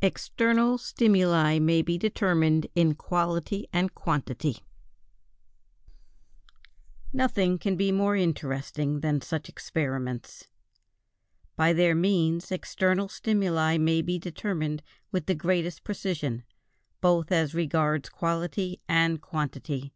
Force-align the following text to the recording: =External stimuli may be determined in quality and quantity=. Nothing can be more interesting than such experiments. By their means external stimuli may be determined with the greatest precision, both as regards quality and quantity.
=External 0.00 0.78
stimuli 0.78 1.58
may 1.58 1.82
be 1.82 1.98
determined 1.98 2.68
in 2.76 2.94
quality 2.94 3.66
and 3.72 3.92
quantity=. 3.96 4.58
Nothing 7.12 7.58
can 7.58 7.74
be 7.74 7.90
more 7.90 8.14
interesting 8.14 9.00
than 9.00 9.20
such 9.20 9.48
experiments. 9.48 10.46
By 11.56 11.72
their 11.72 11.96
means 11.96 12.52
external 12.52 13.08
stimuli 13.08 13.76
may 13.76 14.02
be 14.02 14.20
determined 14.20 14.84
with 15.10 15.26
the 15.26 15.34
greatest 15.34 15.82
precision, 15.82 16.44
both 17.00 17.32
as 17.32 17.52
regards 17.52 18.08
quality 18.08 18.80
and 18.88 19.20
quantity. 19.20 19.92